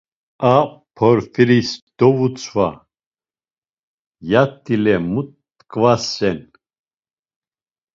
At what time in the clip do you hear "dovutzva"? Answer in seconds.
1.99-2.67